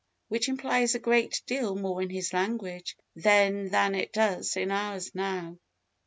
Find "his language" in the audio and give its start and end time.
2.09-2.97